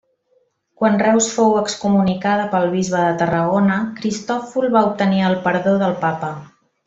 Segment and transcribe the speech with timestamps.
[0.83, 6.33] Quan Reus fou excomunicada pel bisbe de Tarragona, Cristòfol va obtenir el perdó del Papa.